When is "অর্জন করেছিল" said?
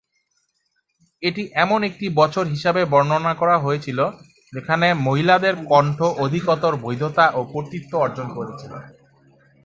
7.97-8.73